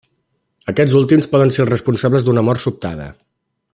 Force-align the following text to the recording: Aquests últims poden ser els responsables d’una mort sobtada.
Aquests 0.71 0.95
últims 0.99 1.29
poden 1.35 1.53
ser 1.57 1.63
els 1.65 1.71
responsables 1.73 2.25
d’una 2.29 2.45
mort 2.49 2.65
sobtada. 2.65 3.07